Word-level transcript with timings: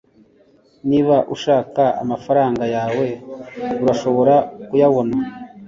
niba 0.89 1.15
ushaka 1.35 1.83
amafaranga 2.03 2.63
yawe, 2.75 3.07
urashobora 3.83 4.35
kuyabona 4.67 5.15